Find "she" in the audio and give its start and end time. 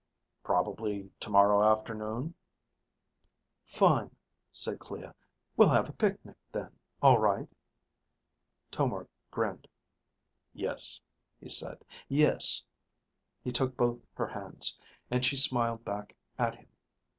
15.23-15.37